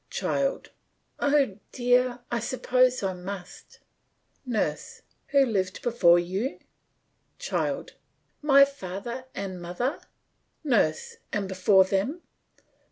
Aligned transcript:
CHILD: 0.09 0.71
Oh 1.19 1.59
dear! 1.71 2.21
I 2.31 2.39
suppose 2.39 3.03
I 3.03 3.13
must. 3.13 3.77
NURSE: 4.47 5.03
Who 5.27 5.45
lived 5.45 5.83
before 5.83 6.17
you? 6.17 6.57
CHILD: 7.37 7.93
My 8.41 8.65
father 8.65 9.25
and 9.35 9.61
mother. 9.61 10.01
NURSE: 10.63 11.17
And 11.31 11.47
before 11.47 11.83
them? 11.85 12.23